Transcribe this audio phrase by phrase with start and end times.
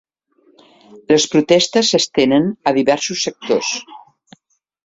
[1.11, 3.73] Les protestes s'estenen a diversos sectors.